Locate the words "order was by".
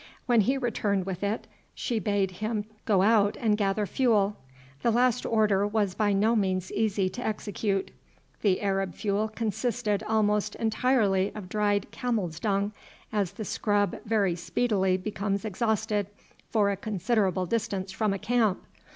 5.27-6.11